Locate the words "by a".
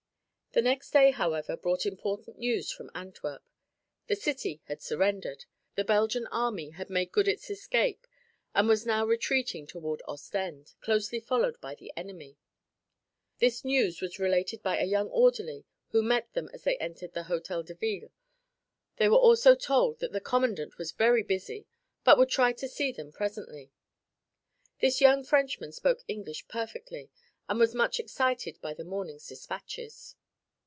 14.61-14.83